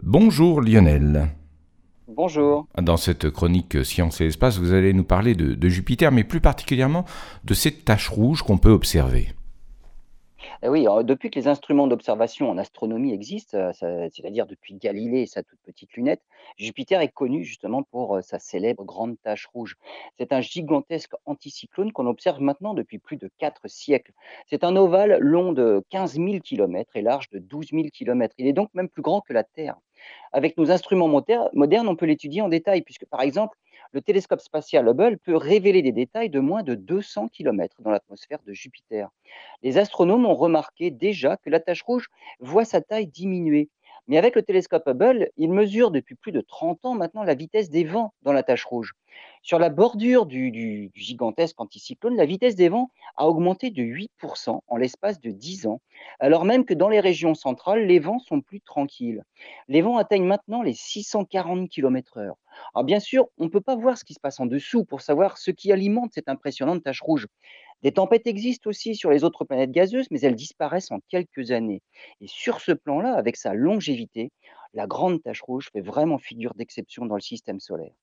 [0.00, 1.28] Bonjour Lionel.
[2.08, 2.66] Bonjour.
[2.80, 6.40] Dans cette chronique Science et Espace, vous allez nous parler de, de Jupiter, mais plus
[6.40, 7.04] particulièrement
[7.44, 9.34] de cette tache rouge qu'on peut observer.
[10.62, 15.22] Eh oui, alors depuis que les instruments d'observation en astronomie existent, ça c'est-à-dire depuis Galilée
[15.22, 16.22] et sa toute petite lunette,
[16.56, 19.76] Jupiter est connu justement pour, heu, sa célèbre grande tache rouge.
[20.18, 24.12] C'est un gigantesque anticyclone qu'on observe maintenant depuis plus de 4 siècles.
[24.46, 28.34] C'est un ovale long de 15 000 kilomètres et large de 12 000 kilomètres.
[28.38, 29.76] Il est donc même plus grand que la Terre.
[30.32, 33.56] Avec nos instruments modernes, on peut l'étudier en détail puisque, par exemple,
[33.92, 38.38] le télescope spatial Hubble peut révéler des détails de moins de 200 kilomètres dans l'atmosphère
[38.46, 39.10] de Jupiter.
[39.62, 42.08] Les astronomes ont remarqué déjà que la tache rouge
[42.40, 43.68] voit sa taille diminuer.
[44.08, 47.70] Mais avec le télescope Hubble, ils mesurent depuis plus de 30 ans maintenant la vitesse
[47.70, 48.92] des vents dans la tache rouge.
[49.42, 53.82] Sur la bordure du, du- du gigantesque anticyclone, la vitesse des vents a augmenté de
[53.82, 55.80] 8% en l'espace de 10 ans,
[56.20, 59.22] alors même que dans les régions centrales, les vents sont plus tranquilles.
[59.68, 62.32] Les vents atteignent maintenant les 640 km/h.
[62.74, 65.00] Alors bien sûr, on ne peut pas voir ce qui se passe en dessous pour
[65.00, 67.26] savoir ce qui alimente cette impressionnante tache rouge.
[67.82, 71.82] Des tempêtes existent aussi sur les autres planètes gazeuses, mais elles disparaissent en quelques années.
[72.20, 74.32] Et sur ce plan-là, avec sa longévité,
[74.74, 77.94] la grande tache rouge fait vraiment figure d'exception dans le système solaire.